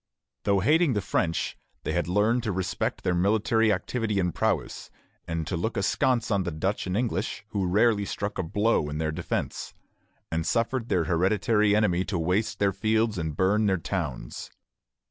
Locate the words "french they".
1.01-1.91